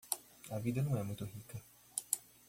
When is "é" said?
0.97-1.03